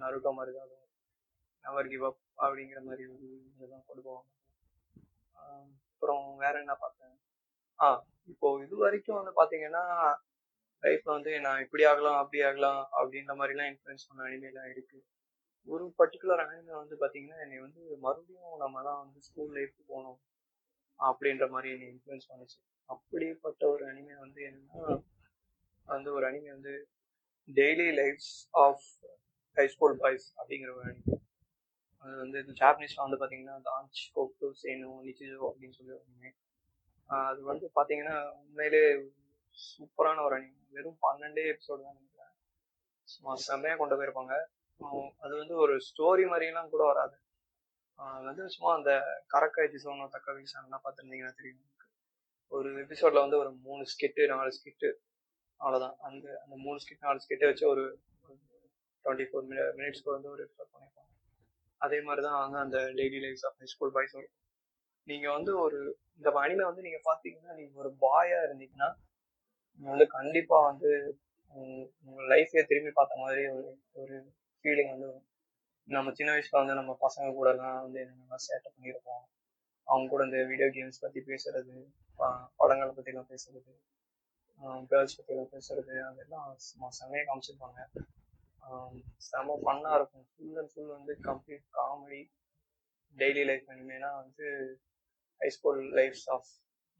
நருட்டோ 0.00 0.30
மாதிரி 0.38 0.52
தான். 0.54 0.66
அதுவும் 0.66 0.88
நவர் 1.64 1.90
கிவ் 1.92 2.06
அப் 2.08 2.20
அப்படிங்கிற 2.44 2.80
மாதிரி 2.88 3.02
ஒரு 3.14 3.26
இதெல்லாம் 3.54 3.84
கொண்டு 3.88 4.02
போவாங்க. 4.06 4.28
அப்புறம் 5.92 6.24
வேற 6.44 6.54
என்ன 6.64 6.74
பார்த்தேன்? 6.84 7.14
ஆ 7.80 7.88
இப்போ 8.32 8.48
இது 8.64 8.74
வரைக்கும் 8.84 9.18
வந்து 9.20 9.32
பார்த்தீங்கன்னா 9.38 9.84
லைஃப்ல 10.82 11.10
வந்து 11.16 11.32
நான் 11.46 11.62
இப்படி 11.64 11.82
ஆகலாம் 11.90 12.18
அப்படி 12.22 12.40
ஆகலாம் 12.48 12.80
அப்படின்ற 12.98 13.32
மாதிரிலாம் 13.40 13.70
இன்ஃப்ளூயன்ஸ் 13.72 14.06
பண்ண 14.08 14.26
அனிமையெல்லாம் 14.28 14.70
இருக்கு. 14.72 14.98
ஒரு 15.68 15.84
பர்டிகுலர் 16.00 16.42
அனிமை 16.44 16.74
வந்து 16.82 16.96
பார்த்தீங்கன்னா 17.02 17.38
என்னை 17.44 17.58
வந்து 17.66 17.82
மறுபடியும் 18.04 18.60
நம்ம 18.64 18.82
தான் 18.88 19.00
வந்து 19.04 19.20
ஸ்கூல் 19.28 19.52
லைஃப் 19.58 19.76
போகணும் 19.90 20.18
அப்படின்ற 21.00 21.46
மாதிரி 21.54 21.68
என்னை 21.74 21.88
இன்ஃப்ளூயன்ஸ் 21.92 22.30
பண்ணுச்சு. 22.30 22.58
அப்படிப்பட்ட 22.88 23.62
ஒரு 23.68 23.84
அனிமே 23.90 24.16
வந்து 24.18 24.40
என்னன்னா 24.48 24.82
வந்து 25.88 26.10
ஒரு 26.12 26.24
அனிமே 26.30 26.50
வந்து 26.50 26.74
daily 27.48 27.88
lifes 28.00 28.32
of 28.64 28.86
high 29.56 29.66
school 29.66 29.96
boys 29.98 30.26
அப்படிங்கிற 30.38 30.72
ஒரு 30.76 30.86
அனிமே 30.90 31.18
அது 32.04 32.14
வந்து 32.16 32.38
ஜாப்பனீஸில் 32.60 33.04
வந்து 33.04 33.18
பார்த்தீங்கன்னா 33.20 33.56
டான்ச் 33.68 34.00
கோக்கு 34.14 34.48
சேனோ 34.62 34.92
நிச்சிஜோ 35.08 35.42
அப்படின்னு 35.50 35.76
சொல்லி 35.78 35.92
ஒரு 35.92 36.04
அனிமே 36.06 36.30
அது 37.10 37.40
வந்து 37.42 37.66
பார்த்தீங்கன்னா 37.76 38.16
உண்மையிலே 38.40 38.84
சூப்பரான 39.58 40.22
ஒரு 40.26 40.34
அனிமே 40.38 40.60
வெறும் 40.76 40.98
பன்னெண்டே 41.02 41.42
எபிசோடு 41.52 41.82
தான் 41.86 41.96
நினைக்கிறேன். 41.96 42.32
சும்மா 43.08 43.32
செம்மையாக 43.46 43.78
கொண்டு 43.80 43.96
போயிருப்பாங்க. 43.98 44.34
அது 45.24 45.32
வந்து 45.40 45.54
ஒரு 45.64 45.74
ஸ்டோரி 45.88 46.24
மாதிரிலாம் 46.32 46.72
கூட 46.74 46.82
வராது. 46.90 47.16
வந்து 48.28 48.44
சும்மா 48.54 48.70
அந்த 48.78 48.92
கரக்க 49.34 49.66
சோனோ 49.84 50.06
தக்க 50.14 50.36
எபிசோன்லாம் 50.36 50.84
பார்த்துருந்தீங்கன்னா 50.84 51.34
தெரியும். 51.40 51.60
ஒரு 52.52 52.68
எபிசோட்ல 52.84 53.22
வந்து 53.24 53.38
ஒரு 53.42 53.50
மூணு 53.66 53.82
ஸ்கிட்டு 53.92 54.22
நாலு 54.32 54.50
ஸ்கிட்டு 54.56 54.88
அவ்வளோதான் 55.60 55.96
அந்த 56.00 56.26
அந்த 56.44 56.54
மூணு 56.64 56.78
ஸ்கிட் 56.82 57.04
நாலு 57.06 57.22
ஸ்கிட்டை 57.24 57.48
வச்சு 57.50 57.64
ஒரு 57.72 57.84
டுவெண்ட்டி 59.04 59.26
ஃபோர் 59.28 59.46
மினி 59.50 59.62
மினிட்ஸ்க்கு 59.78 60.14
வந்து 60.16 60.28
ஒரு 60.30 60.42
எபிசோட் 60.46 60.72
பண்ணியிருப்பாங்க 60.72 61.10
அதே 61.80 61.98
மாதிரி 62.00 62.22
தான் 62.26 62.38
வந்து 62.42 62.58
அந்த 62.58 62.78
daily 62.98 63.20
lifes 63.24 63.46
of 63.48 63.58
high 63.60 63.68
school 63.72 63.94
boys 63.96 64.16
வரும் 64.18 64.36
நீங்கள் 65.06 65.34
வந்து 65.36 65.52
ஒரு 65.58 65.78
இந்த 66.16 66.30
அனிமே 66.42 66.64
வந்து 66.70 66.84
நீங்கள் 66.86 67.06
பார்த்தீங்கன்னா 67.06 67.52
நீங்கள் 67.60 67.80
ஒரு 67.82 67.90
பாயாக 68.04 68.46
இருந்தீங்கன்னா 68.48 68.88
நீங்கள் 69.72 69.94
வந்து 69.94 70.06
கண்டிப்பாக 70.16 70.68
வந்து 70.70 70.90
உங்கள் 72.06 72.30
லைஃப்பே 72.32 72.62
திரும்பி 72.68 72.92
பார்த்த 72.92 73.22
மாதிரி 73.22 73.42
ஒரு 73.56 73.70
ஒரு 73.94 74.16
ஃபீலிங் 74.64 74.92
வந்து 74.94 75.08
நம்ம 75.88 76.12
சின்ன 76.12 76.30
வயசுல 76.32 76.60
வந்து 76.60 76.74
நம்ம 76.74 76.92
பசங்க 77.06 77.28
கூடலாம் 77.38 77.80
வந்து 77.84 77.98
என்னென்ன 78.02 78.38
சேட்டை 78.46 78.68
பண்ணியிருப்போம். 78.74 79.24
அவங்க 79.90 80.06
கூட 80.12 80.22
இந்த 80.28 80.38
வீடியோ 80.50 80.68
கேம்ஸ் 80.76 81.02
பற்றி 81.04 81.20
பேசுறது 81.30 81.76
படங்களை 82.60 82.92
பற்றிலாம் 82.98 83.30
பேசுறது 83.32 83.72
கேர்ள்ஸ் 84.90 85.16
பற்றிலாம் 85.18 85.52
பேசுறது 85.54 85.94
அதெல்லாம் 86.08 86.48
செம்மையாக 86.98 87.26
காமிச்சிருப்பாங்க. 87.28 87.80
செம 89.28 89.56
ஃபன்னாக 89.62 89.98
இருக்கும். 89.98 90.26
ஃபுல் 90.32 90.58
அண்ட் 90.60 90.72
ஃபுல் 90.72 90.92
வந்து 90.96 91.12
கம்ப்ளீட் 91.28 91.64
காமெடி 91.78 92.20
டெய்லி 93.16 93.42
லைஃப் 93.50 93.66
அனிமேனா 93.72 94.10
வந்து 94.22 94.46
high 95.40 95.48
school 95.56 95.80
lifes 95.98 96.26
of 96.34 96.50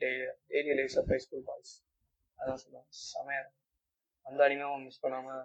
daily 0.01 0.75
lifes 0.81 0.99
of 1.01 1.11
high 1.15 1.19
school 1.27 1.45
boys 1.51 1.73
அதான் 2.39 2.61
சொல்லுவாங்க. 2.62 2.91
செமையாக 3.12 3.43
இருக்கும். 3.43 3.61
அந்த 4.27 4.41
அனிமையும் 4.49 4.85
மிஸ் 4.89 5.03
பண்ணாமல் 5.05 5.45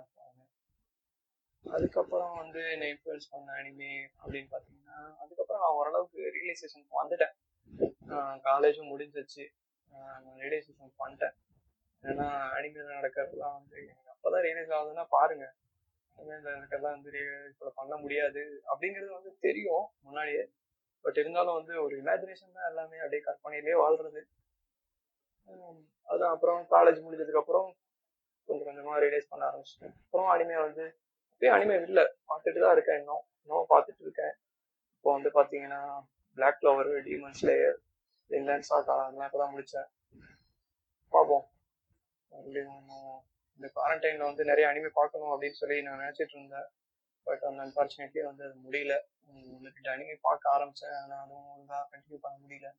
அதுக்கப்புறம் 1.76 2.34
வந்து 2.42 2.62
என்னை 2.74 2.88
இன்ஃப்ளூயன்ஸ் 2.94 3.32
பண்ண 3.34 3.50
அனிமே 3.60 3.92
அப்படின்னு 4.22 4.50
பார்த்தீங்கன்னா 4.54 4.98
அதுக்கப்புறம் 5.24 5.62
நான் 5.64 5.78
ஓரளவுக்கு 5.80 6.20
ரியலைசேஷன் 6.36 6.86
வந்துட்டேன். 7.02 7.36
காலேஜும் 8.48 8.92
முடிஞ்சிச்சு 8.92 9.46
நான் 9.94 10.42
ரியலைசேஷன் 10.44 10.92
பண்ணிட்டேன். 11.02 11.36
ஏன்னா 12.04 12.28
அனிமேல 12.58 12.90
நடக்கிறதுலாம் 13.00 13.56
வந்து 13.60 13.78
எனக்கு 13.92 14.12
அப்போ 14.14 14.28
தான் 14.34 14.46
ரியலைஸ் 14.48 14.74
ஆகுதுன்னா 14.78 15.06
பாருங்க. 15.16 15.46
அனிமேல 16.18 16.54
நடக்கிறதுலாம் 16.58 16.98
வந்து 16.98 17.12
இப்போ 17.52 17.72
பண்ண 17.80 17.96
முடியாது 18.04 18.44
அப்படிங்கிறது 18.72 19.12
வந்து 19.18 19.32
தெரியும் 19.48 19.88
முன்னாடியே. 20.06 20.44
பட் 21.06 21.20
இருந்தாலும் 21.22 21.58
வந்து 21.60 21.74
ஒரு 21.86 21.96
இமேஜினேஷன் 22.04 22.56
தான் 22.58 22.70
எல்லாமே 22.70 22.98
அப்படியே 23.04 23.24
கற்பனையிலே 23.28 23.76
வாழ்றது. 23.84 24.22
அதான் 26.10 26.34
அப்புறம் 26.36 26.62
காலேஜ் 26.76 27.04
முடிஞ்சதுக்கப்புறம் 27.04 27.68
கொஞ்சம் 28.50 28.68
கொஞ்சமாக 28.70 28.98
ரியலைஸ் 29.04 29.30
பண்ண 29.32 29.44
ஆரம்பிச்சிட்டேன். 29.50 29.94
அப்புறம் 30.06 30.30
அனிமே 30.34 30.58
வந்து 30.68 30.86
இப்பயும் 31.42 31.56
அனிமே 31.56 31.76
இல்லை. 31.88 32.04
பார்த்துட்டு 32.30 32.60
தான் 32.64 32.76
இருக்கேன் 32.76 33.00
இன்னும். 33.02 33.24
இன்னும் 33.42 33.68
பார்த்துட்டு 33.74 34.02
இருக்கேன். 34.06 34.34
இப்போ 34.96 35.10
வந்து 35.18 35.30
பார்த்தீங்கன்னா 35.36 35.82
பிளாக் 36.38 36.58
ஃப்ளவர் 36.60 36.90
டீமன் 37.08 37.38
ஸ்லேயர் 37.40 37.78
இங்கிலாந்து 38.30 38.68
சாக்கா 38.70 38.96
அதெல்லாம் 39.04 39.30
இப்போ 39.30 39.40
தான் 39.42 39.54
முடித்தேன் 39.54 39.90
பார்ப்போம் 41.14 41.46
இந்த 43.60 43.68
குவாரண்டைனில் 43.76 44.28
வந்து 44.30 44.44
நிறைய 44.50 44.66
அனிமே 44.72 44.90
பார்க்கணும் 44.98 45.32
அப்படின்னு 45.34 45.60
சொல்லி 45.62 45.78
நான் 45.86 46.02
நினச்சிட்டு 46.04 46.36
இருந்தேன். 46.38 46.68
பட் 47.28 47.44
அந்த 47.50 47.60
அன்ஃபார்ச்சுனேட்லி 47.66 48.22
வந்து 48.30 48.44
அது 48.48 48.58
முடியல. 48.66 48.96
ஒன்று 49.54 49.94
அனிமே 49.94 50.18
பார்க்க 50.28 50.54
ஆரம்பித்தேன் 50.56 50.98
ஆனால் 51.04 51.22
அதுவும் 51.24 51.48
ஒழுங்காக 51.54 51.86
கண்டினியூ 51.94 52.20
பண்ண 52.26 52.38
முடியல. 52.44 52.70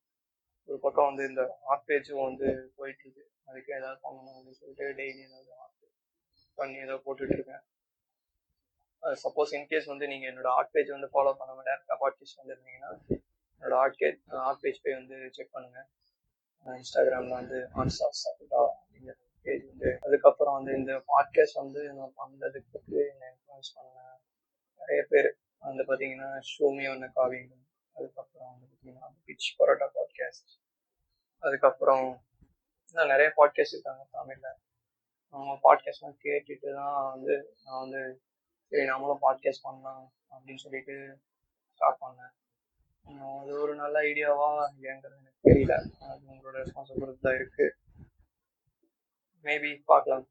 ஒரு 0.69 0.79
பக்கம் 0.85 1.09
வந்து 1.11 1.25
இந்த 1.31 1.43
ஆர்ட் 1.71 1.87
பேஜும் 1.88 2.27
வந்து 2.29 2.49
போயிட்டு 2.79 3.05
இருக்கு. 3.05 3.25
அதுக்கு 3.49 3.71
ஏதாவது 3.79 3.99
பண்ணணும் 4.07 4.37
அப்படின்னு 4.37 4.61
சொல்லிட்டு 4.61 4.87
டெய்லி 5.00 5.23
ஏதாவது 5.29 5.50
ஆர்ட் 5.62 5.85
பண்ணி 6.59 6.79
ஏதோ 6.87 6.97
போட்டுட்டு 7.07 7.37
இருக்கேன். 7.38 7.65
சப்போஸ் 9.02 9.52
இன்கேஸ் 9.52 9.85
வந்து 9.85 10.09
நீங்கள் 10.09 10.35
என்னோட 10.35 10.47
ஆர்ட் 10.47 10.71
பேஜ் 10.71 10.90
வந்து 10.90 11.07
ஃபாலோ 11.07 11.35
பண்ண 11.35 11.62
டேரக்டாக 11.62 11.99
பாட்காஸ்ட் 12.00 12.40
வந்துருந்தீங்கன்னா 12.43 13.21
என்னோட 13.61 13.75
ஆர்ட் 13.75 13.97
கே 13.97 14.19
ஆர்ட் 14.28 14.61
பேஜ் 14.61 14.83
போய் 14.83 14.95
வந்து 14.95 15.31
செக் 15.31 15.50
பண்ணுங்க. 15.52 15.88
இன்ஸ்டாகிராமில் 16.67 17.28
வந்து 17.28 17.69
ஆன்ஸ் 17.75 18.02
ஆஃப் 18.02 18.19
சபிதா 18.23 18.62
அப்படிங்கிற 18.62 19.14
பேஜ் 19.43 19.64
வந்து 19.64 19.99
அதுக்கப்புறம் 20.02 20.55
வந்து 20.55 20.73
இந்த 20.75 20.93
பாட்காஸ்ட் 20.93 21.55
வந்து 21.55 21.93
நான் 21.93 22.14
பண்ணதுக்கு 22.17 23.09
என்ன 23.09 23.35
இன்ஃப்ளூயன்ஸ் 23.35 23.75
பண்ண 23.75 24.19
நிறைய 24.81 25.07
பேர் 25.09 25.38
வந்து 25.59 25.83
பார்த்தீங்கன்னா 25.83 26.40
ஷூமி 26.50 26.90
ஒன்று 26.90 27.09
காவிங் 27.14 27.50
அதுக்கப்புறம் 27.93 28.50
வந்து 28.50 28.67
பார்த்தீங்கன்னா 28.67 29.09
பிச் 29.26 29.49
பரோட்டா 29.59 29.88
பாட்காஸ்ட் 29.95 30.50
அதுக்கப்புறம் 31.38 32.26
இன்னும் 32.88 33.09
நிறைய 33.09 33.33
பாட்காஸ்ட் 33.37 33.73
இருக்காங்க 33.73 34.07
தமிழில். 34.11 34.59
அவங்க 35.28 35.55
பாட்காஸ்ட்லாம் 35.67 36.19
கேட்டுட்டு 36.25 36.75
தான் 36.75 37.11
வந்து 37.11 37.57
நான் 37.64 37.81
வந்து 37.81 38.23
சரி 38.71 38.85
நாமளும் 38.89 39.23
பாட்காஸ்ட் 39.23 39.63
பண்ணலாம் 39.63 40.13
அப்படின்னு 40.31 40.57
சொல்லிட்டு 40.57 41.19
ஸ்டார்ட் 41.71 42.01
பண்ணேன். 42.01 42.33
அது 43.41 43.61
ஒரு 43.61 43.75
நல்ல 43.75 44.01
ஐடியாவா 44.01 44.49
இல்லையாங்கிறது 44.73 45.21
எனக்கு 45.21 45.47
தெரியல. 45.49 45.75
அது 46.09 46.21
உங்களோட 46.33 46.57
ரெஸ்பான்சிபிலிட்டி 46.63 47.21
தான் 47.21 47.35
இருக்கு. 47.35 47.67
மேபி 49.43 49.83
பார்க்கலாம். 49.85 50.29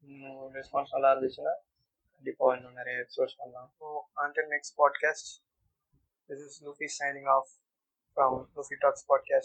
இன்னும் 0.00 0.54
ரெஸ்பான்ஸ் 0.54 0.90
நல்லா 0.90 1.10
இருந்துச்சுன்னா 1.14 1.54
கண்டிப்பாக 2.12 2.56
இன்னும் 2.56 2.72
நிறைய 2.72 3.04
எக்ஸ்போர்ஸ் 3.04 3.36
பண்ணலாம். 3.36 3.72
So 3.80 3.86
until 4.22 4.50
next 4.54 4.76
podcast 4.82 5.30
this 6.28 6.44
is 6.46 6.58
Luffy 6.64 6.88
signing 6.98 7.28
off 7.36 7.50
from 8.16 8.36
Luffy 8.56 8.76
talks 8.78 9.06
podcast 9.12 9.38